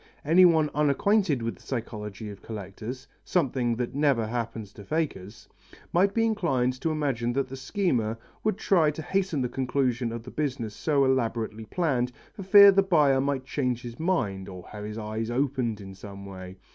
[0.25, 5.47] Anyone unacquainted with the psychology of collectors something that never happens to fakers
[5.93, 10.23] might be inclined to imagine that the schemer would try to hasten the conclusion of
[10.23, 14.83] the business so elaborately planned, for fear the buyer might change his mind or have
[14.85, 16.57] his eyes opened in some way.